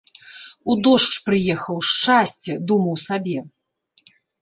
[0.71, 3.39] —У дождж прыехаў: шчасце,— думаў сабе.